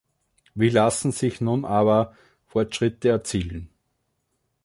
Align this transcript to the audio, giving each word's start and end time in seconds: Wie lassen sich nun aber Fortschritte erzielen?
Wie 0.55 0.69
lassen 0.69 1.11
sich 1.11 1.41
nun 1.41 1.63
aber 1.63 2.15
Fortschritte 2.47 3.09
erzielen? 3.09 3.69